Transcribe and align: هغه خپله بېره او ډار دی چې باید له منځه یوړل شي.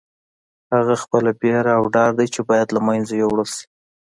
هغه 0.75 0.95
خپله 1.03 1.31
بېره 1.41 1.71
او 1.79 1.83
ډار 1.95 2.11
دی 2.19 2.27
چې 2.33 2.41
باید 2.49 2.67
له 2.75 2.79
منځه 2.87 3.13
یوړل 3.21 3.49
شي. 3.55 3.65